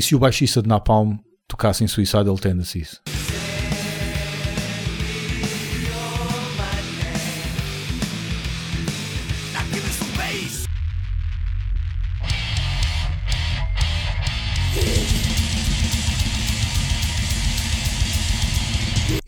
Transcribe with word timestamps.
E 0.00 0.02
se 0.02 0.16
o 0.16 0.18
baixista 0.18 0.62
de 0.62 0.66
Napalm 0.66 1.18
tocasse 1.46 1.84
em 1.84 1.86
Suicidal 1.86 2.34
Tendencies? 2.38 3.02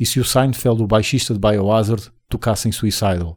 E 0.01 0.07
se 0.07 0.19
o 0.19 0.25
Seinfeld, 0.25 0.83
o 0.83 0.87
baixista 0.87 1.35
de 1.35 1.39
Biohazard, 1.39 2.11
tocasse 2.31 2.67
em 2.67 2.73
Suicidal? 2.73 3.37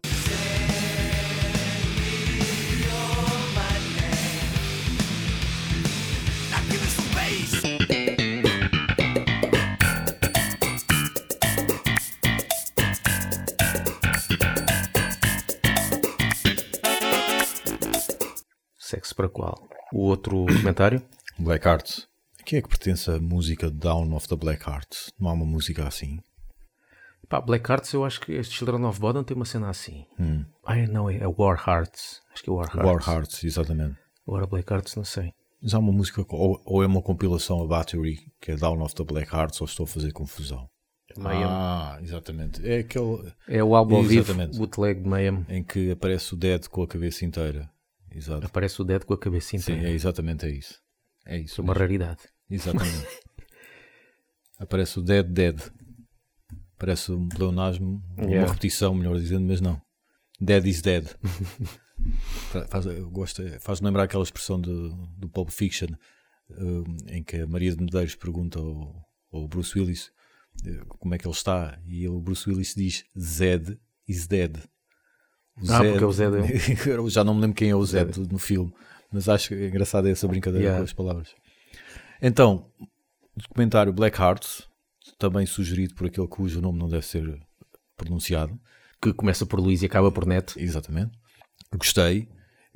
Para 19.15 19.29
qual? 19.29 19.55
O 19.93 20.01
outro 20.01 20.45
comentário? 20.61 21.01
Black 21.39 21.67
Hearts. 21.67 22.07
A 22.39 22.43
quem 22.43 22.59
é 22.59 22.61
que 22.61 22.69
pertence 22.69 23.09
a 23.09 23.19
música 23.19 23.69
Down 23.71 24.13
of 24.15 24.27
the 24.27 24.35
Black 24.35 24.69
Hearts? 24.69 25.11
Não 25.19 25.29
há 25.29 25.33
uma 25.33 25.45
música 25.45 25.87
assim? 25.87 26.19
Pá, 27.27 27.41
Black 27.41 27.69
Hearts, 27.69 27.91
eu 27.93 28.05
acho 28.05 28.21
que 28.21 28.33
este 28.33 28.55
Children 28.55 28.83
of 28.85 28.99
Bodom 28.99 29.23
tem 29.23 29.35
uma 29.35 29.45
cena 29.45 29.69
assim. 29.69 30.05
Hum. 30.19 30.45
Ai, 30.63 30.85
não, 30.85 31.09
é 31.09 31.25
War 31.27 31.57
Hearts. 31.67 32.21
Acho 32.31 32.43
que 32.43 32.49
é 32.49 32.53
War 32.53 32.67
Hearts. 32.67 32.85
War 32.85 33.09
Hearts, 33.15 33.43
exatamente. 33.43 33.97
Agora 34.27 34.45
Black 34.45 34.71
Hearts, 34.71 34.95
não 34.95 35.03
sei. 35.03 35.31
Mas 35.61 35.73
há 35.73 35.79
uma 35.79 35.91
música, 35.91 36.23
ou, 36.29 36.61
ou 36.63 36.83
é 36.83 36.85
uma 36.85 37.01
compilação 37.01 37.63
a 37.63 37.67
Battery, 37.67 38.19
que 38.39 38.51
é 38.51 38.55
Down 38.55 38.83
of 38.83 38.93
the 38.93 39.03
Black 39.03 39.33
Hearts, 39.33 39.59
ou 39.59 39.65
estou 39.65 39.85
a 39.85 39.87
fazer 39.87 40.11
confusão? 40.11 40.69
Mayhem. 41.17 41.45
Ah, 41.47 41.97
exatamente. 42.01 42.67
É 42.67 42.79
aquele 42.79 43.33
É 43.47 43.63
o 43.63 43.75
álbum 43.75 44.03
vivo, 44.03 44.33
bootleg 44.57 45.01
de 45.01 45.07
Mayhem. 45.07 45.45
em 45.49 45.63
que 45.63 45.91
aparece 45.91 46.33
o 46.33 46.37
Dead 46.37 46.67
com 46.67 46.83
a 46.83 46.87
cabeça 46.87 47.25
inteira. 47.25 47.69
Exato. 48.15 48.45
Aparece 48.45 48.81
o 48.81 48.85
Dead 48.85 49.03
com 49.03 49.13
a 49.13 49.19
cabecinha. 49.19 49.61
Sim, 49.61 49.73
é 49.85 49.91
exatamente 49.91 50.45
é 50.45 50.49
isso. 50.51 50.79
É 51.25 51.37
isso. 51.37 51.59
É 51.59 51.63
uma 51.63 51.73
mesmo. 51.73 51.79
raridade. 51.81 52.21
Exatamente. 52.49 53.07
Aparece 54.57 54.99
o 54.99 55.01
Dead 55.01 55.25
Dead. 55.27 55.59
Parece 56.77 57.11
um 57.11 57.27
pleonasmo, 57.29 58.01
Yeah. 58.17 58.39
uma 58.41 58.47
repetição, 58.47 58.93
melhor 58.93 59.17
dizendo, 59.17 59.45
mas 59.47 59.61
não. 59.61 59.81
Dead 60.39 60.65
is 60.65 60.81
dead. 60.81 61.05
Fa- 62.51 62.67
faz, 62.67 62.85
gosto, 63.11 63.41
faz 63.61 63.79
lembrar 63.81 64.03
aquela 64.03 64.23
expressão 64.23 64.59
do, 64.59 64.89
do 65.17 65.29
Pulp 65.29 65.49
Fiction 65.49 65.87
um, 66.49 66.83
em 67.07 67.23
que 67.23 67.37
a 67.37 67.47
Maria 67.47 67.73
de 67.73 67.81
Medeiros 67.81 68.15
pergunta 68.15 68.59
ao, 68.59 68.93
ao 69.31 69.47
Bruce 69.47 69.79
Willis 69.79 70.11
eh, 70.65 70.81
como 70.87 71.15
é 71.15 71.17
que 71.17 71.25
ele 71.25 71.33
está 71.33 71.79
e 71.87 72.07
o 72.07 72.19
Bruce 72.19 72.47
Willis 72.49 72.75
diz 72.75 73.05
Zed 73.17 73.79
is 74.07 74.27
dead. 74.27 74.57
Ah, 75.69 75.79
porque 75.83 76.03
é 76.03 76.07
o 76.07 76.11
Zed 76.11 76.35
Eu 76.87 77.09
já 77.09 77.23
não 77.23 77.33
me 77.33 77.41
lembro 77.41 77.55
quem 77.55 77.69
é 77.69 77.75
o 77.75 77.85
Zed 77.85 78.19
no 78.31 78.37
filme, 78.37 78.73
mas 79.11 79.29
acho 79.29 79.53
é 79.53 79.67
engraçada 79.67 80.09
essa 80.09 80.27
brincadeira 80.27 80.65
Yeah. 80.65 80.79
com 80.79 80.83
as 80.83 80.93
palavras. 80.93 81.33
Então, 82.21 82.69
documentário 83.35 83.93
Black 83.93 84.19
Hearts, 84.19 84.67
também 85.17 85.45
sugerido 85.45 85.93
por 85.95 86.07
aquele 86.07 86.27
cujo 86.27 86.61
nome 86.61 86.79
não 86.79 86.89
deve 86.89 87.05
ser 87.05 87.39
pronunciado, 87.95 88.59
Que 89.01 89.13
começa 89.13 89.45
por 89.45 89.59
Luís 89.59 89.81
e 89.81 89.85
acaba 89.85 90.11
por 90.11 90.25
Net. 90.25 90.59
exatamente. 90.61 91.17
Gostei. 91.77 92.27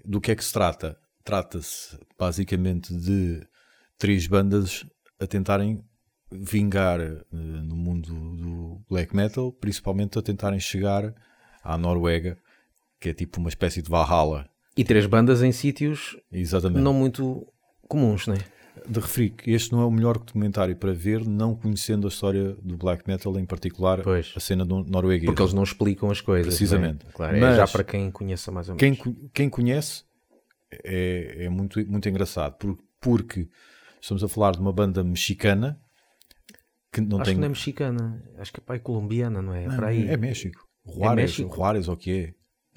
Do 0.05 0.21
que 0.21 0.31
é 0.31 0.35
que 0.35 0.43
se 0.43 0.53
trata? 0.53 0.97
Trata-se 1.23 1.97
basicamente 2.17 2.93
de 2.95 3.45
três 3.97 4.25
bandas 4.27 4.85
a 5.19 5.27
tentarem 5.27 5.83
vingar 6.31 6.99
eh, 7.01 7.23
no 7.31 7.75
mundo 7.75 8.07
do 8.13 8.81
black 8.89 9.13
metal, 9.15 9.51
principalmente 9.51 10.17
a 10.17 10.21
tentarem 10.21 10.59
chegar 10.59 11.13
à 11.63 11.77
Noruega, 11.77 12.37
que 12.99 13.09
é 13.09 13.13
tipo 13.13 13.39
uma 13.39 13.49
espécie 13.49 13.81
de 13.81 13.89
Valhalla. 13.89 14.49
E 14.77 14.83
três 14.83 15.05
bandas 15.05 15.41
em 15.43 15.51
sítios 15.51 16.17
Exatamente. 16.31 16.81
não 16.81 16.93
muito 16.93 17.45
comuns, 17.87 18.27
né? 18.27 18.37
de 18.87 18.97
referir 18.97 19.31
que 19.31 19.51
este 19.51 19.73
não 19.73 19.81
é 19.81 19.85
o 19.85 19.91
melhor 19.91 20.17
documentário 20.17 20.73
para 20.73 20.93
ver, 20.93 21.25
não 21.27 21.53
conhecendo 21.53 22.07
a 22.07 22.09
história 22.09 22.55
do 22.61 22.77
black 22.77 23.03
metal, 23.05 23.37
em 23.37 23.45
particular 23.45 24.01
Pois. 24.01 24.31
a 24.37 24.39
cena 24.39 24.63
do 24.63 24.85
norueguesa. 24.85 25.25
Porque 25.25 25.41
eles 25.41 25.53
não 25.53 25.63
explicam 25.63 26.09
as 26.09 26.21
coisas. 26.21 26.47
Precisamente. 26.47 27.05
né? 27.05 27.11
Claro, 27.13 27.35
é 27.35 27.39
Mas- 27.41 27.57
já 27.57 27.67
para 27.67 27.83
quem 27.83 28.09
conheça 28.09 28.51
mais 28.53 28.69
ou 28.69 28.75
menos. 28.75 28.99
Quem, 29.01 29.29
quem 29.33 29.49
conhece 29.49 30.05
é, 30.71 31.43
é 31.45 31.49
muito, 31.49 31.85
muito 31.91 32.07
engraçado, 32.07 32.53
por- 32.57 32.77
porque 33.01 33.49
estamos 33.99 34.23
a 34.23 34.29
falar 34.29 34.53
de 34.53 34.59
uma 34.59 34.71
banda 34.71 35.03
mexicana 35.03 35.77
que 36.91 37.01
não 37.01 37.17
Acho 37.17 37.25
tem. 37.25 37.33
que 37.35 37.39
não 37.41 37.45
é 37.47 37.49
mexicana. 37.49 38.23
Acho 38.37 38.53
que 38.53 38.59
é 38.61 38.63
pai 38.63 38.79
colombiana, 38.79 39.41
não 39.41 39.53
é? 39.53 39.65
É 39.65 39.67
para 39.75 39.87
aí. 39.87 40.07
É 40.07 40.15
México. 40.15 40.65
Juárez, 40.85 41.31
México? 41.31 41.53
Juárez, 41.55 41.87
ou 41.89 41.95
o 41.95 41.97
que 41.97 42.11
é? 42.11 42.33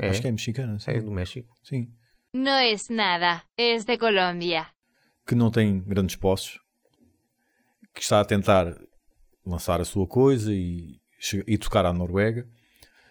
É? 0.06 0.08
Acho 0.10 0.20
que 0.20 0.28
é 0.28 0.32
mexicana, 0.32 0.78
sim. 0.78 0.90
É 0.90 1.00
do 1.00 1.10
México. 1.10 1.48
sim. 1.62 1.88
No 2.34 2.50
es 2.60 2.88
nada, 2.88 3.42
es 3.58 3.84
de 3.84 3.98
Colombia. 3.98 4.66
que 5.26 5.34
não 5.34 5.50
tem 5.50 5.80
grandes 5.80 6.16
posses, 6.16 6.58
que 7.94 8.00
está 8.00 8.20
a 8.20 8.24
tentar 8.24 8.74
lançar 9.44 9.80
a 9.80 9.84
sua 9.84 10.06
coisa 10.06 10.52
e, 10.52 10.98
e 11.46 11.58
tocar 11.58 11.84
à 11.86 11.92
Noruega. 11.92 12.48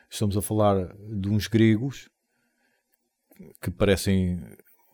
Estamos 0.09 0.35
a 0.35 0.41
falar 0.41 0.87
de 0.97 1.29
uns 1.29 1.47
gregos 1.47 2.09
que 3.61 3.71
parecem, 3.71 4.41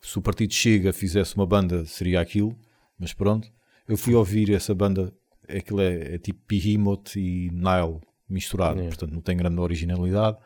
se 0.02 0.18
o 0.18 0.22
partido 0.22 0.52
Chega 0.52 0.92
fizesse 0.92 1.34
uma 1.34 1.46
banda, 1.46 1.84
seria 1.86 2.20
aquilo, 2.20 2.56
mas 2.98 3.12
pronto. 3.12 3.50
Eu 3.88 3.96
fui 3.96 4.14
ouvir 4.14 4.52
essa 4.52 4.74
banda, 4.74 5.12
aquilo 5.48 5.80
é, 5.80 6.14
é 6.14 6.18
tipo 6.18 6.40
Behemoth 6.46 7.16
e 7.16 7.50
Nile 7.50 8.00
misturado, 8.28 8.80
É. 8.80 8.88
portanto 8.88 9.12
não 9.12 9.20
tem 9.22 9.36
grande 9.36 9.58
originalidade. 9.58 10.36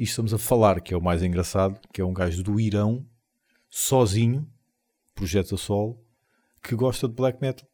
E 0.00 0.04
estamos 0.04 0.32
a 0.32 0.38
falar, 0.38 0.80
que 0.80 0.94
é 0.94 0.96
o 0.96 1.02
mais 1.02 1.22
engraçado, 1.22 1.78
que 1.92 2.00
é 2.00 2.04
um 2.06 2.14
gajo 2.14 2.42
do 2.42 2.58
Irão, 2.58 3.06
sozinho, 3.68 4.50
projeto 5.14 5.56
a 5.56 5.58
solo, 5.58 6.02
que 6.62 6.74
gosta 6.74 7.06
de 7.06 7.12
black 7.12 7.38
metal. 7.38 7.68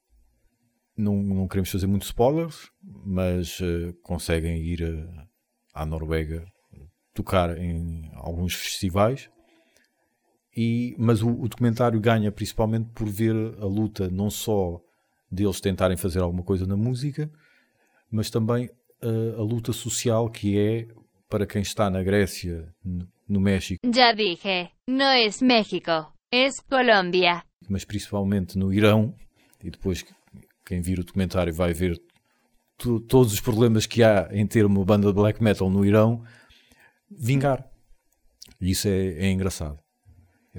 Não, 0.96 1.22
não 1.22 1.46
queremos 1.46 1.70
fazer 1.70 1.86
muitos 1.86 2.08
spoilers, 2.08 2.68
mas 2.82 3.60
eh, 3.62 3.94
conseguem 4.02 4.60
ir 4.60 4.82
eh, 4.82 5.26
à 5.72 5.86
Noruega 5.86 6.44
tocar 7.14 7.56
em 7.56 8.10
alguns 8.14 8.54
festivais. 8.54 9.30
E, 10.56 10.96
mas 10.98 11.22
o, 11.22 11.28
o 11.28 11.48
documentário 11.48 12.00
ganha 12.00 12.32
principalmente 12.32 12.90
por 12.90 13.08
ver 13.08 13.36
a 13.60 13.66
luta 13.66 14.10
não 14.10 14.30
só 14.30 14.82
deles 15.30 15.60
tentarem 15.60 15.96
fazer 15.96 16.18
alguma 16.18 16.42
coisa 16.42 16.66
na 16.66 16.76
música, 16.76 17.30
mas 18.10 18.30
também 18.30 18.68
eh, 19.00 19.34
a 19.38 19.42
luta 19.42 19.72
social 19.72 20.28
que 20.28 20.58
é 20.58 20.88
para 21.28 21.46
quem 21.46 21.62
está 21.62 21.90
na 21.90 22.02
Grécia, 22.02 22.72
no- 22.84 23.40
México, 23.40 23.80
Ya 23.84 24.12
dije, 24.12 24.70
no 24.88 25.04
es 25.12 25.42
México, 25.42 26.12
es 26.32 26.60
Colombia. 26.60 27.42
mas 27.68 27.84
principalmente 27.84 28.56
no 28.56 28.72
Irão, 28.72 29.14
e 29.62 29.70
depois 29.70 30.04
quem 30.64 30.80
vir 30.80 31.00
o 31.00 31.04
documentário 31.04 31.52
vai 31.52 31.72
ver 31.72 32.00
to- 32.78 33.00
todos 33.00 33.32
os 33.32 33.40
problemas 33.40 33.84
que 33.86 34.02
há 34.04 34.28
em 34.30 34.46
ter 34.46 34.64
uma 34.64 34.84
banda 34.84 35.08
de 35.08 35.12
black 35.14 35.42
metal 35.42 35.68
no 35.68 35.84
Irão, 35.84 36.22
vingar. 37.10 37.68
E 38.60 38.70
isso 38.70 38.86
é, 38.88 39.06
é 39.26 39.30
engraçado. 39.30 39.78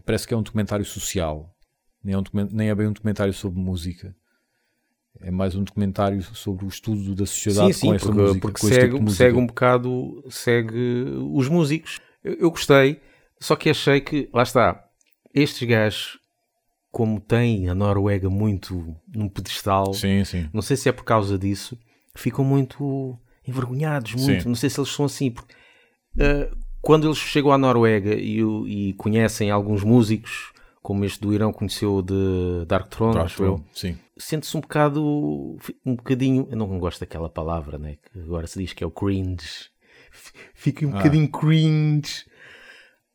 Parece 0.06 0.28
que 0.28 0.34
é 0.34 0.38
um 0.38 0.44
documentário 0.44 0.86
social, 0.86 1.50
nem 2.04 2.14
é, 2.14 2.18
um 2.18 2.24
nem 2.52 2.70
é 2.70 2.76
bem 2.76 2.88
um 2.88 2.94
documentário 2.94 3.34
sobre 3.34 3.60
música. 3.60 4.14
É 5.22 5.32
mais 5.32 5.56
um 5.56 5.64
documentário 5.64 6.22
sobre 6.22 6.66
o 6.66 6.68
estudo 6.68 7.16
da 7.16 7.26
sociedade 7.26 7.74
Sim, 7.74 7.80
sim, 7.80 7.88
com 7.88 7.94
esta 7.96 8.08
porque, 8.08 8.22
música. 8.22 8.40
porque 8.42 8.60
segue, 8.60 8.92
tipo 8.94 9.04
música. 9.04 9.24
segue 9.24 9.38
um 9.38 9.48
bocado, 9.48 10.24
segue 10.30 11.04
os 11.34 11.48
músicos. 11.50 12.00
Eu, 12.24 12.34
eu 12.36 12.52
gostei, 12.52 13.00
só 13.40 13.56
que 13.56 13.70
achei 13.70 14.02
que, 14.02 14.30
lá 14.34 14.44
está, 14.44 14.84
estes 15.34 15.68
gajos, 15.68 16.20
como 16.92 17.20
têm 17.20 17.70
a 17.70 17.76
Noruega 17.76 18.30
muito 18.30 18.96
num 19.14 19.30
pedestal, 19.30 19.94
Sim, 19.94 20.24
sim. 20.24 20.50
não 20.54 20.62
sei 20.62 20.76
se 20.78 20.90
é 20.90 20.92
por 20.92 21.04
causa 21.04 21.38
disso, 21.38 21.78
ficam 22.16 22.44
muito 22.44 23.18
envergonhados, 23.48 24.14
muito. 24.16 24.44
Sim. 24.44 24.50
Não 24.50 24.56
sei 24.56 24.70
se 24.70 24.80
eles 24.80 24.90
são 24.92 25.06
assim. 25.06 25.32
Porque, 25.32 25.54
ah, 26.20 26.50
quando 26.82 27.08
eles 27.08 27.18
chegam 27.18 27.52
à 27.52 27.58
Noruega 27.58 28.14
e, 28.16 28.42
e 28.42 28.94
conhecem 28.94 29.52
alguns 29.52 29.84
músicos, 29.84 30.52
como 30.82 31.06
este 31.06 31.20
do 31.22 31.34
Irão 31.34 31.52
conheceu 31.54 32.02
de 32.02 32.66
Dark 32.66 32.90
Throne, 32.90 33.20
acho 33.20 33.44
eu, 33.44 33.64
Sim. 33.74 33.98
Sente-se 34.20 34.56
um 34.58 34.62
bocado, 34.62 35.58
um 35.86 35.96
bocadinho, 35.96 36.48
eu 36.50 36.58
não 36.58 36.80
gosto 36.80 37.00
daquela 37.00 37.30
palavra, 37.30 37.78
né? 37.78 37.98
Que 38.12 38.20
agora 38.20 38.48
se 38.48 38.60
diz 38.60 38.74
que 38.74 38.84
é 38.84 38.88
o 38.88 38.92
cringe. 38.92 39.70
Fica 40.54 40.86
um 40.86 40.90
Ah. 40.92 40.98
bocadinho 40.98 41.30
cringe. 41.32 42.26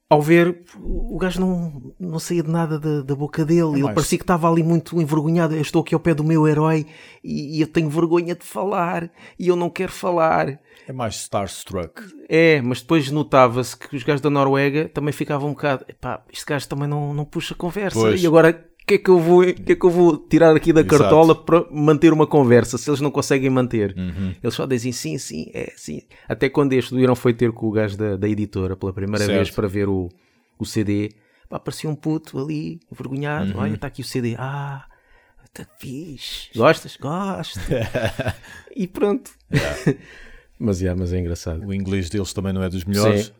Ao 0.08 0.20
ver, 0.20 0.62
o 0.78 1.16
gajo 1.16 1.40
não, 1.40 1.94
não 1.98 2.18
saía 2.18 2.42
de 2.42 2.50
nada 2.50 2.78
da, 2.78 3.00
da 3.00 3.14
boca 3.14 3.46
dele. 3.46 3.70
Ele 3.70 3.80
É 3.80 3.84
mais- 3.84 3.94
parecia 3.94 4.18
que 4.18 4.24
estava 4.24 4.46
ali 4.46 4.62
muito 4.62 5.00
envergonhado. 5.00 5.54
Eu 5.54 5.62
estou 5.62 5.80
aqui 5.80 5.94
ao 5.94 6.00
pé 6.00 6.12
do 6.12 6.22
meu 6.22 6.46
herói 6.46 6.86
e, 7.24 7.56
e 7.56 7.60
eu 7.62 7.66
tenho 7.66 7.88
vergonha 7.88 8.34
de 8.34 8.44
falar 8.44 9.10
e 9.38 9.48
eu 9.48 9.56
não 9.56 9.70
quero 9.70 9.90
falar. 9.90 10.60
É 10.86 10.92
mais 10.92 11.14
starstruck. 11.14 12.02
É, 12.28 12.60
mas 12.60 12.82
depois 12.82 13.10
notava-se 13.10 13.74
que 13.74 13.96
os 13.96 14.02
gajos 14.02 14.20
da 14.20 14.28
Noruega 14.28 14.86
também 14.90 15.12
ficavam 15.14 15.48
um 15.48 15.52
bocado. 15.54 15.86
Epá, 15.88 16.22
este 16.30 16.44
gajo 16.44 16.68
também 16.68 16.86
não, 16.88 17.14
não 17.14 17.24
puxa 17.24 17.54
conversa. 17.54 17.98
Pois. 17.98 18.22
E 18.22 18.26
agora 18.26 18.52
O 18.82 18.84
que, 18.84 18.94
é 18.94 18.98
que, 18.98 19.10
eu 19.10 19.18
vou, 19.18 19.42
que 19.44 19.72
é 19.72 19.76
que 19.76 19.86
eu 19.86 19.90
vou 19.90 20.16
tirar 20.16 20.56
aqui 20.56 20.72
da 20.72 20.80
Exato. 20.80 20.98
cartola 20.98 21.34
para 21.34 21.64
manter 21.70 22.12
uma 22.12 22.26
conversa 22.26 22.76
se 22.76 22.90
eles 22.90 23.00
não 23.00 23.12
conseguem 23.12 23.48
manter? 23.48 23.94
Uhum. 23.96 24.34
Eles 24.42 24.54
só 24.54 24.66
dizem 24.66 24.90
sim, 24.90 25.16
sim, 25.18 25.46
é 25.54 25.72
sim. 25.76 26.02
Até 26.28 26.48
quando 26.48 26.72
este 26.72 26.90
do 26.90 26.98
Irão 26.98 27.14
foi 27.14 27.32
ter 27.32 27.52
com 27.52 27.68
o 27.68 27.70
gajo 27.70 27.96
da, 27.96 28.16
da 28.16 28.28
editora 28.28 28.76
pela 28.76 28.92
primeira 28.92 29.24
Certo. 29.24 29.36
vez 29.36 29.50
para 29.50 29.68
ver 29.68 29.88
o, 29.88 30.08
o 30.58 30.66
CD, 30.66 31.10
pá, 31.48 31.58
aparecia 31.58 31.88
um 31.88 31.94
puto 31.94 32.36
ali, 32.38 32.80
envergonhado. 32.90 33.52
Uhum. 33.52 33.60
Olha, 33.60 33.74
está 33.74 33.86
aqui 33.86 34.02
o 34.02 34.04
CD. 34.04 34.34
Ah, 34.36 34.84
está 35.44 35.64
fixe. 35.78 36.50
Gostas? 36.56 36.96
Gosto. 36.96 37.60
e 38.74 38.88
pronto. 38.88 39.30
mas, 40.58 40.80
yeah, 40.80 40.98
mas 40.98 41.12
é 41.12 41.20
engraçado. 41.20 41.64
O 41.64 41.72
inglês 41.72 42.10
deles 42.10 42.32
também 42.32 42.52
não 42.52 42.62
é 42.64 42.68
dos 42.68 42.84
melhores. 42.84 43.26
Sim. 43.26 43.32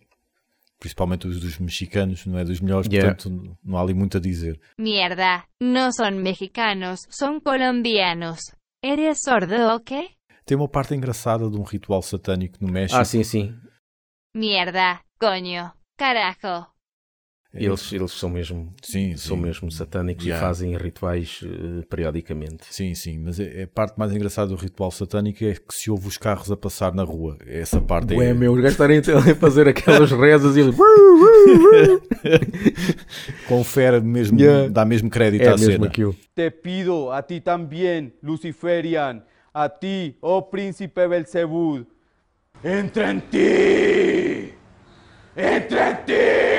Principalmente 0.82 1.28
os 1.28 1.40
dos 1.40 1.60
mexicanos, 1.60 2.26
não 2.26 2.36
é 2.36 2.44
dos 2.44 2.60
melhores. 2.60 2.88
Yeah. 2.88 3.14
Portanto, 3.14 3.56
não 3.62 3.78
há 3.78 3.82
ali 3.82 3.94
muito 3.94 4.16
a 4.16 4.20
dizer. 4.20 4.60
Mierda, 4.76 5.44
no 5.60 5.92
son 5.92 6.20
mexicanos, 6.20 7.06
son 7.08 7.38
colombianos. 7.38 8.50
¿Eres 8.82 9.20
sordo 9.22 9.76
o 9.76 9.78
qué? 9.84 10.08
Tem 10.44 10.56
uma 10.56 10.66
parte 10.68 10.96
engraçada 10.96 11.48
de 11.48 11.56
um 11.56 11.62
ritual 11.62 12.02
satânico 12.02 12.58
no 12.60 12.72
México. 12.72 13.00
Ah, 13.00 13.04
sim, 13.04 13.22
sim. 13.22 13.54
Mierda, 14.34 15.04
coño, 15.20 15.72
carajo. 15.96 16.71
É, 17.54 17.64
Eles, 17.64 17.92
eles 17.92 18.12
são 18.12 18.30
mesmo, 18.30 18.72
sim, 18.82 19.14
são 19.14 19.36
sim. 19.36 19.42
mesmo 19.42 19.70
satânicos 19.70 20.24
Yeah. 20.24 20.42
e 20.42 20.48
fazem 20.48 20.74
rituais 20.74 21.40
eh, 21.44 21.84
periodicamente. 21.86 22.64
Sim, 22.70 22.94
sim, 22.94 23.18
mas 23.18 23.38
é, 23.38 23.60
é 23.60 23.62
a 23.64 23.68
parte 23.68 23.98
mais 23.98 24.10
engraçada 24.10 24.48
do 24.48 24.54
ritual 24.56 24.90
satânico 24.90 25.44
é 25.44 25.52
que 25.52 25.74
se 25.74 25.90
ouve 25.90 26.08
os 26.08 26.16
carros 26.16 26.50
a 26.50 26.56
passar 26.56 26.94
na 26.94 27.02
rua. 27.04 27.36
Essa 27.46 27.78
parte 27.78 28.14
Ué, 28.14 28.30
é. 28.30 28.32
meu, 28.34 28.52
os 28.52 28.56
gajos 28.58 28.72
estarem 28.72 28.98
a 29.00 29.34
fazer 29.34 29.68
aquelas 29.68 30.10
rezas 30.18 30.56
e 30.56 30.60
eles... 30.60 30.74
Confere 33.48 34.00
mesmo, 34.00 34.38
Yeah. 34.40 34.68
dá 34.70 34.84
mesmo 34.84 35.10
crédito 35.10 35.42
É 35.42 35.48
à 35.48 35.50
mesmo 35.52 35.72
cena. 35.72 35.86
aquilo. 35.88 36.16
Te 36.34 36.50
pido 36.50 37.12
a 37.12 37.22
ti 37.22 37.40
también, 37.42 38.14
Luciferian, 38.22 39.24
a 39.52 39.68
ti, 39.68 40.16
oh 40.22 40.48
príncipe 40.50 41.06
Belzebud, 41.06 41.84
entra 42.64 43.10
en 43.10 43.20
ti, 43.20 44.54
entra 45.36 45.90
en 45.90 46.06
ti. 46.06 46.51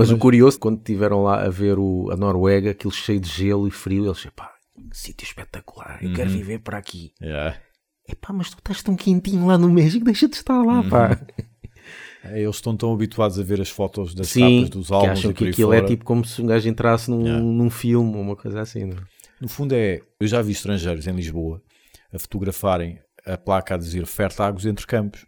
Mas 0.00 0.10
o 0.10 0.18
curioso, 0.18 0.58
quando 0.58 0.78
estiveram 0.78 1.22
lá 1.22 1.44
a 1.44 1.48
ver 1.48 1.78
o, 1.78 2.10
a 2.10 2.16
Noruega, 2.16 2.70
aquilo 2.70 2.92
cheio 2.92 3.20
de 3.20 3.28
gelo 3.28 3.68
e 3.68 3.70
frio, 3.70 4.04
eles 4.04 4.16
disseram, 4.16 4.34
pá, 4.34 4.50
que 4.90 4.96
sítio 4.96 5.24
espetacular, 5.24 5.98
eu 6.02 6.12
quero 6.14 6.30
viver 6.30 6.58
para 6.60 6.78
aqui. 6.78 7.12
Yeah. 7.22 7.56
Epá, 8.08 8.32
mas 8.32 8.50
tu 8.50 8.58
estás 8.58 8.82
tão 8.82 8.96
quentinho 8.96 9.46
lá 9.46 9.56
no 9.58 9.68
México, 9.68 10.04
deixa 10.04 10.26
de 10.28 10.36
estar 10.36 10.62
lá, 10.62 10.82
pá. 10.82 11.20
É, 12.24 12.42
Eles 12.42 12.56
estão 12.56 12.76
tão 12.76 12.92
habituados 12.92 13.38
a 13.38 13.42
ver 13.42 13.60
as 13.60 13.70
fotos 13.70 14.14
das 14.14 14.28
Sim, 14.28 14.64
capas 14.64 14.70
dos 14.70 14.86
que 14.88 14.94
álbuns 14.94 15.10
acham 15.12 15.32
que 15.32 15.38
por 15.38 15.44
aí 15.44 15.50
aquilo 15.50 15.72
é 15.72 15.82
tipo 15.82 16.04
como 16.04 16.24
se 16.24 16.42
um 16.42 16.46
gajo 16.46 16.68
entrasse 16.68 17.10
num, 17.10 17.22
Yeah. 17.22 17.42
num 17.42 17.70
filme 17.70 18.14
ou 18.14 18.20
uma 18.22 18.36
coisa 18.36 18.60
assim, 18.60 18.84
não 18.84 18.96
é? 18.96 19.00
No 19.40 19.48
fundo 19.48 19.72
é, 19.74 20.02
eu 20.20 20.26
já 20.26 20.42
vi 20.42 20.52
estrangeiros 20.52 21.06
em 21.06 21.12
Lisboa 21.12 21.62
a 22.12 22.18
fotografarem 22.18 22.98
a 23.24 23.38
placa 23.38 23.74
a 23.74 23.78
dizer 23.78 24.04
Fertagos 24.06 24.66
entre 24.66 24.86
campos. 24.86 25.24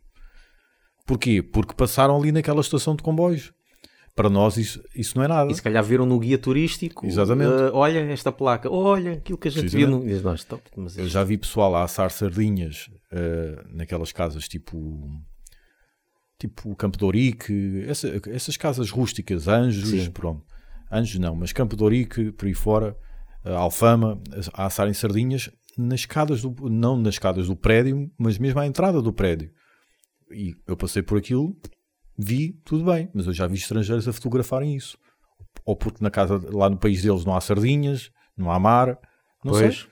Porquê? 1.06 1.42
Porque 1.42 1.74
passaram 1.74 2.16
ali 2.16 2.30
naquela 2.30 2.60
estação 2.60 2.94
de 2.94 3.02
comboios. 3.02 3.52
Para 4.14 4.28
nós 4.28 4.58
isso, 4.58 4.82
isso 4.94 5.16
não 5.16 5.24
é 5.24 5.28
nada. 5.28 5.50
E 5.50 5.54
se 5.54 5.62
calhar 5.62 5.82
viram 5.82 6.04
no 6.04 6.18
guia 6.18 6.36
turístico, 6.36 7.06
Exatamente. 7.06 7.50
"Ah, 7.50 7.70
olha 7.72 7.98
esta 8.00 8.30
placa, 8.30 8.70
olha 8.70 9.12
aquilo 9.12 9.38
que 9.38 9.48
a 9.48 9.50
gente 9.50 9.74
viu. 9.74 9.88
No... 9.88 10.04
Nós, 10.22 10.44
"Top, 10.44 10.62
mas 10.76 10.98
Eu 10.98 11.08
já 11.08 11.24
vi 11.24 11.38
pessoal 11.38 11.74
a 11.74 11.84
assar 11.84 12.10
sardinhas 12.10 12.90
eh, 13.10 13.64
naquelas 13.70 14.12
casas 14.12 14.46
tipo 14.48 15.08
tipo 16.38 16.74
Campo 16.76 16.98
de 16.98 17.04
Ourique, 17.04 17.84
essa- 17.86 18.20
essas 18.30 18.56
casas 18.56 18.90
rústicas, 18.90 19.46
Anjos, 19.48 19.88
Sim. 19.88 20.10
pronto. 20.10 20.44
Anjos 20.90 21.18
não, 21.18 21.34
mas 21.36 21.52
Campo 21.52 21.76
de 21.76 21.82
Ourique, 21.82 22.32
por 22.32 22.46
aí 22.46 22.54
fora, 22.54 22.96
eh, 23.44 23.54
Alfama, 23.54 24.20
a 24.52 24.66
assarem 24.66 24.92
sardinhas 24.92 25.48
nas 25.78 26.00
escadas 26.00 26.42
do, 26.42 26.54
não 26.68 26.96
nas 26.98 27.14
escadas 27.14 27.46
do 27.46 27.56
prédio, 27.56 28.10
mas 28.18 28.38
mesmo 28.38 28.60
à 28.60 28.66
entrada 28.66 29.00
do 29.00 29.12
prédio. 29.12 29.50
E 30.30 30.54
eu 30.66 30.76
passei 30.76 31.02
por 31.02 31.16
aquilo, 31.16 31.56
vi, 32.18 32.52
tudo 32.64 32.84
bem, 32.84 33.08
mas 33.14 33.26
eu 33.26 33.32
já 33.32 33.46
vi 33.46 33.56
estrangeiros 33.56 34.06
a 34.08 34.12
fotografarem 34.12 34.74
isso. 34.76 34.96
Ou 35.64 35.76
porque 35.76 36.02
na 36.02 36.10
casa, 36.10 36.40
lá 36.52 36.68
no 36.68 36.76
país 36.76 37.02
deles 37.02 37.24
não 37.24 37.34
há 37.34 37.40
sardinhas, 37.40 38.10
não 38.36 38.50
há 38.50 38.58
mar, 38.58 38.98
não 39.44 39.54
sei. 39.54 39.68
Pois. 39.68 39.88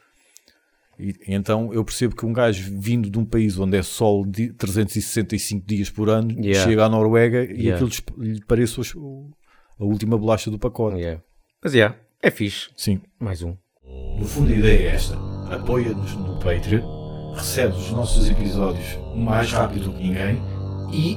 E, 0.99 1.15
então 1.29 1.73
eu 1.73 1.83
percebo 1.85 2.15
que 2.15 2.27
um 2.27 2.33
gajo 2.33 2.79
vindo 2.79 3.09
de 3.09 3.19
um 3.19 3.25
país 3.25 3.59
onde 3.59 3.77
é 3.77 3.83
sol 3.83 4.27
de 4.27 4.53
365 4.53 5.67
dias 5.67 5.89
por 5.91 6.11
ano 6.11 6.31
Yeah. 6.33 6.69
chega 6.69 6.85
à 6.85 6.89
Noruega 6.89 7.45
e 7.45 7.63
Yeah. 7.69 7.87
aquilo 7.87 7.91
lhe 8.23 8.41
o- 8.97 9.31
a 9.79 9.85
última 9.85 10.19
bolacha 10.19 10.51
do 10.51 10.59
pacote. 10.59 10.99
Yeah. 10.99 11.23
Mas 11.63 11.73
yeah, 11.75 11.97
é 12.23 12.31
fixe. 12.31 12.69
Sim. 12.77 13.01
Mais 13.19 13.43
um. 13.43 13.57
No 14.19 14.27
fundo 14.27 14.53
a 14.53 14.57
ideia 14.57 14.91
é 14.91 14.95
esta. 14.95 15.17
Apoia-nos 15.51 16.15
no 16.17 16.39
Patreon, 16.39 17.33
recebes 17.35 17.77
os 17.79 17.91
nossos 17.93 18.29
episódios 18.29 18.87
mais 19.17 19.51
rápido 19.53 19.93
que 19.95 20.03
ninguém 20.03 20.37
e 20.93 21.17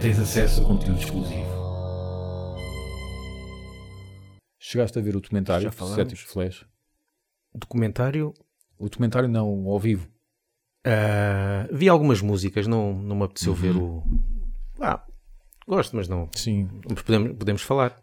tens 0.00 0.18
acesso 0.18 0.62
a 0.62 0.64
conteúdo 0.66 0.98
exclusivo. 1.00 1.56
Chegaste 4.58 4.98
a 4.98 5.02
ver 5.02 5.16
o 5.16 5.20
documentário. 5.20 5.70
Céticos 5.72 6.24
Flash? 6.24 6.66
Documentário. 7.54 8.34
O 8.78 8.88
documentário 8.88 9.28
não, 9.28 9.66
ao 9.68 9.78
vivo. 9.78 10.08
ah, 10.84 11.66
vi 11.72 11.88
algumas 11.88 12.20
músicas, 12.20 12.66
não, 12.66 12.92
não 12.92 13.16
me 13.16 13.24
apeteceu 13.24 13.52
Uhum. 13.52 13.58
ver 13.58 13.76
o. 13.76 14.02
Ah, 14.80 15.04
gosto, 15.66 15.96
mas 15.96 16.08
não. 16.08 16.28
Sim. 16.34 16.68
Mas 16.88 17.02
podemos, 17.02 17.36
podemos 17.38 17.62
falar. 17.62 17.98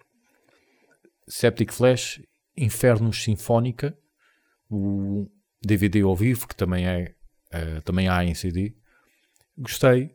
Septic 1.28 1.72
Flash, 1.72 2.22
Infernos 2.58 3.24
Sinfónica, 3.24 3.98
o 4.70 5.30
DVD 5.62 6.02
ao 6.02 6.16
vivo, 6.16 6.48
que 6.48 6.56
também, 6.56 6.86
é, 6.86 7.16
eh, 7.52 7.80
também 7.82 8.10
há 8.10 8.26
em 8.26 8.34
CD. 8.34 8.76
Gostei, 9.58 10.14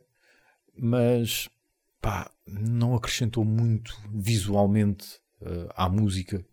mas 0.77 1.49
pá, 2.01 2.31
não 2.47 2.95
acrescentou 2.95 3.43
muito 3.45 3.95
visualmente 4.13 5.19
eh, 5.41 5.67
à 5.75 5.89
música, 5.89 6.45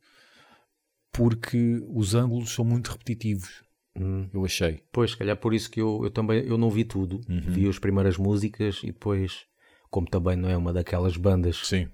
porque 1.13 1.83
os 1.89 2.15
ângulos 2.15 2.53
são 2.53 2.65
muito 2.65 2.91
repetitivos, 2.91 3.67
Hum, 3.99 4.29
eu 4.33 4.45
achei. 4.45 4.83
Pois, 4.93 5.13
se 5.13 5.17
calhar 5.17 5.37
por 5.37 5.55
isso 5.55 5.71
que 5.71 5.81
eu, 5.81 6.01
eu 6.05 6.11
também 6.11 6.45
eu 6.45 6.59
não 6.59 6.71
vi 6.71 6.85
tudo. 6.85 7.21
Uhum. 7.29 7.41
Vi 7.41 7.69
as 7.69 7.79
primeiras 7.79 8.17
músicas 8.19 8.81
e 8.83 8.89
depois, 8.89 9.47
como 9.91 10.07
também 10.07 10.37
não 10.37 10.49
é 10.49 10.57
uma 10.57 10.73
daquelas 10.73 11.17
bandas 11.17 11.57
Sim. 11.67 11.89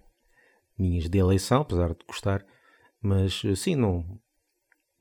minhas 0.76 1.08
de 1.08 1.18
eleição, 1.18 1.62
apesar 1.62 1.90
de 1.90 2.04
gostar, 2.06 2.44
mas 3.00 3.42
eh, 3.44 3.54
sim, 3.54 3.76
não. 3.76 4.18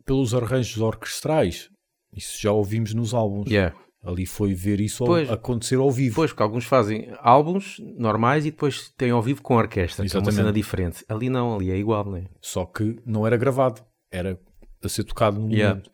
Pelos 0.06 0.34
arranjos 0.34 0.78
orquestrais, 0.80 1.70
isso 2.16 2.40
já 2.40 2.52
ouvimos 2.52 2.94
nos 2.94 3.14
álbuns. 3.14 3.50
Yeah. 3.50 3.76
Ali 4.04 4.26
foi 4.26 4.54
ver 4.56 4.80
isso 4.82 5.04
ao- 5.04 5.08
Pois. 5.08 5.30
acontecer 5.30 5.76
ao 5.76 5.92
vivo. 5.92 6.10
Depois, 6.16 6.32
porque 6.32 6.42
alguns 6.44 6.66
fazem 6.66 7.14
álbuns 7.20 7.78
normais 7.98 8.46
e 8.46 8.52
depois 8.52 8.90
têm 8.98 9.12
ao 9.12 9.22
vivo 9.22 9.42
com 9.44 9.56
orquestra, 9.56 10.04
que 10.06 10.12
é 10.12 10.18
uma 10.18 10.24
Exatamente. 10.24 10.36
cena 10.36 10.52
diferente. 10.52 11.06
Ali 11.08 11.30
não, 11.30 11.56
ali 11.56 11.70
é 11.70 11.78
igual, 11.78 12.04
não 12.06 12.16
é? 12.18 12.26
Só 12.42 12.66
que 12.66 13.00
não 13.06 13.28
era 13.28 13.38
gravado, 13.38 13.82
era 14.12 14.40
a 14.84 14.90
ser 14.90 15.04
tocado 15.04 15.40
no 15.40 15.52
Yeah. 15.52 15.76
momento. 15.76 15.92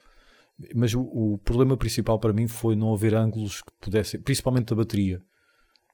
Mas 0.73 0.93
o, 0.93 1.01
o 1.01 1.37
problema 1.39 1.75
principal 1.75 2.17
para 2.17 2.31
mim 2.33 2.47
foi 2.47 2.75
não 2.75 2.93
haver 2.93 3.13
ângulos 3.13 3.61
que 3.61 3.71
pudessem, 3.81 4.19
principalmente 4.21 4.67
da 4.69 4.75
bateria, 4.75 5.21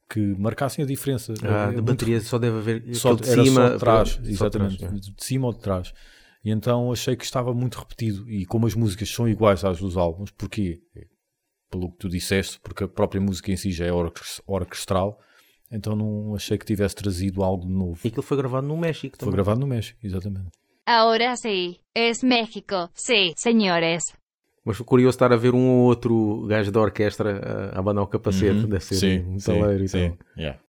que 0.08 0.20
marcassem 0.38 0.84
a 0.84 0.86
diferença. 0.86 1.34
Ah, 1.42 1.46
É 1.46 1.50
da 1.50 1.66
muito- 1.72 1.82
bateria 1.82 2.20
só 2.20 2.38
deve 2.38 2.58
haver 2.58 2.94
só, 2.94 3.14
de 3.14 3.26
cima. 3.26 3.44
só 3.44 3.68
de 3.74 3.78
trás, 3.80 4.08
de 4.22 4.30
exatamente, 4.30 4.78
trás, 4.78 4.92
é. 4.94 4.96
de 4.96 5.14
cima 5.24 5.46
ou 5.48 5.52
de 5.52 5.58
trás. 5.60 5.92
E 6.44 6.50
então 6.50 6.92
achei 6.92 7.16
que 7.16 7.24
estava 7.24 7.52
muito 7.52 7.74
repetido. 7.78 8.30
E 8.30 8.46
como 8.46 8.66
as 8.66 8.74
músicas 8.74 9.08
são 9.10 9.28
iguais 9.28 9.64
às 9.64 9.80
dos 9.80 9.96
álbuns, 9.96 10.30
porquê? 10.30 10.80
Pelo 11.74 11.90
que 11.90 11.98
tu 11.98 12.08
disseste, 12.08 12.60
porque 12.62 12.84
a 12.84 12.88
própria 12.88 13.20
música 13.20 13.50
em 13.50 13.56
si 13.56 13.72
já 13.72 13.84
é 13.84 13.92
orques- 13.92 14.40
orquestral, 14.46 15.18
então 15.72 15.96
não 15.96 16.32
achei 16.36 16.56
que 16.56 16.64
tivesse 16.64 16.94
trazido 16.94 17.42
algo 17.42 17.66
de 17.66 17.72
novo. 17.72 17.98
E 18.04 18.08
aquilo 18.08 18.22
foi 18.22 18.36
gravado 18.36 18.64
no 18.68 18.76
México 18.76 19.16
Foi 19.18 19.26
também. 19.26 19.34
gravado 19.34 19.58
no 19.58 19.66
México, 19.66 19.98
exatamente. 20.04 20.50
Ahora 20.86 21.34
sí, 21.36 21.80
es 21.92 22.22
México. 22.22 22.88
Sí, 22.94 23.34
señores. 23.36 24.04
Mas 24.64 24.76
foi 24.76 24.86
curioso 24.86 25.16
estar 25.16 25.32
a 25.32 25.36
ver 25.36 25.52
um 25.52 25.68
ou 25.68 25.86
outro 25.88 26.46
gajo 26.46 26.70
da 26.70 26.80
orquestra 26.80 27.72
a 27.74 27.78
abanar 27.80 28.04
o 28.04 28.06
capacete, 28.06 28.52
Uhum. 28.60 28.68
deve 28.68 28.84
ser 28.84 28.94
Sim, 28.94 29.18
um 29.26 29.38
sim, 29.40 29.46
taleiro 29.60 29.84
e 29.84 29.88
sim. 29.88 30.10
tal. 30.10 30.18
Yeah. 30.38 30.60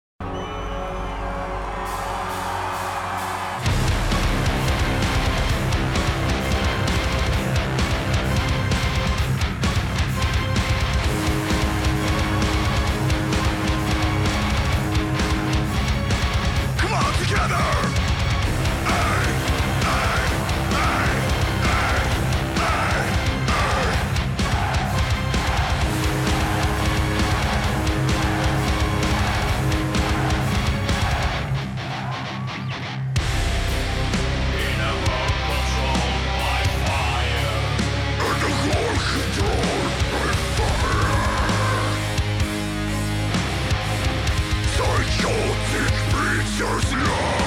There's 46.58 46.94
love. 46.94 47.45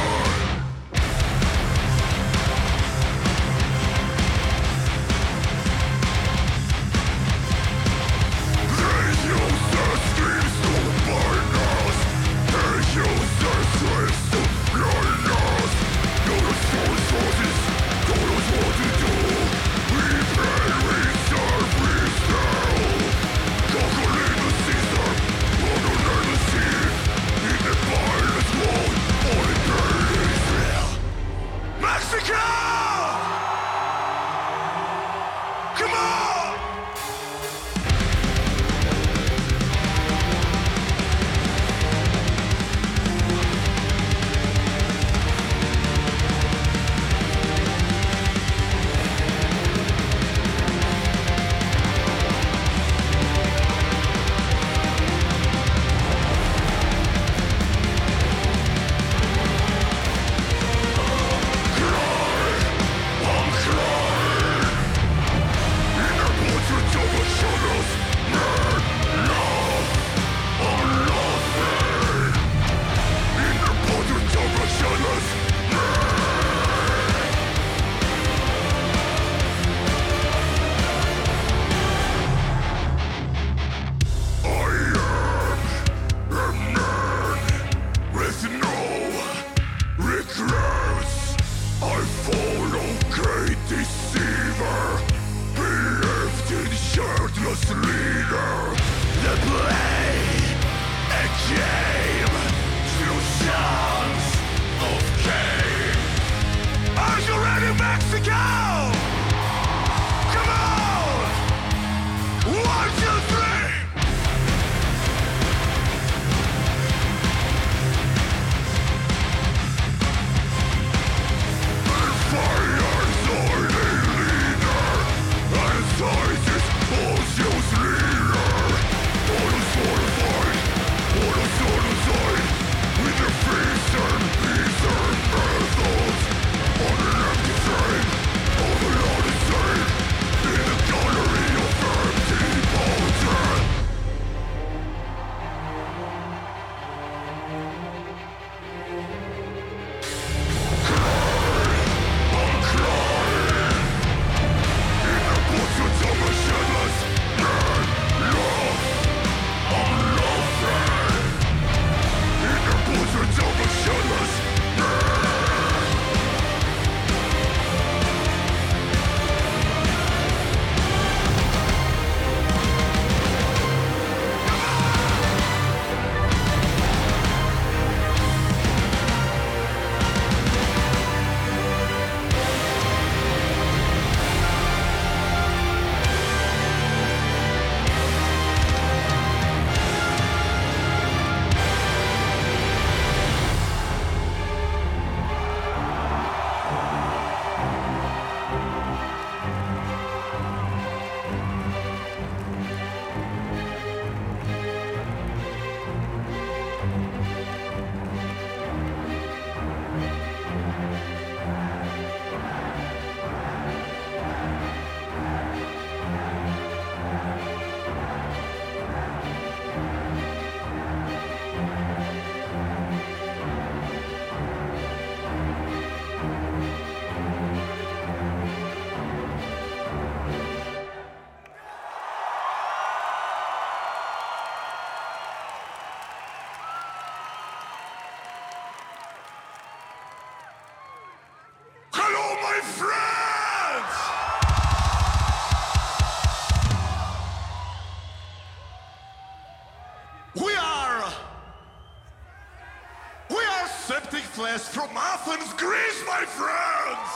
Flesh 254.39 254.69
from 254.71 254.89
Athens, 254.97 255.53
Greece, 255.55 256.01
my 256.07 256.25
friends! 256.39 257.09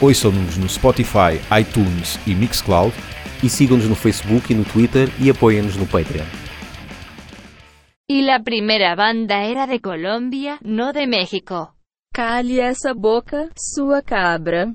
Ouçam-nos 0.00 0.56
no 0.56 0.68
Spotify, 0.68 1.40
iTunes 1.60 2.20
e 2.24 2.36
Mixcloud 2.36 2.94
e 3.42 3.48
sigam-nos 3.48 3.88
no 3.88 3.96
Facebook 3.96 4.52
e 4.52 4.54
no 4.54 4.64
Twitter 4.64 5.08
e 5.18 5.28
apoiem-nos 5.28 5.76
no 5.76 5.86
Patreon. 5.86 6.26
Y 8.08 8.22
la 8.22 8.38
primera 8.38 8.94
banda 8.94 9.42
era 9.42 9.66
de 9.66 9.80
Colombia, 9.80 10.60
no 10.62 10.92
de 10.92 11.04
México. 11.08 11.74
Cale 12.14 12.60
essa 12.60 12.94
boca, 12.94 13.50
sua 13.56 14.02
cabra. 14.02 14.72